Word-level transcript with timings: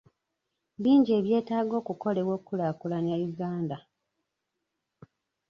Bingi 0.81 1.11
ebyetaaga 1.19 1.73
okukolebwa 1.81 2.33
okulaakulanya 2.39 3.15
Uganda. 3.29 3.77